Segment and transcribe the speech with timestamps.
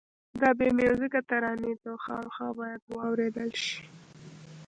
[0.39, 3.79] دا بې میوزیکه ترانې دي او خامخا باید واورېدل شي.